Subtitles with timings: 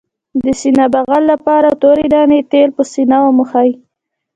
[0.43, 3.69] د سینې بغل لپاره د تورې دانې تېل په سینه ومښئ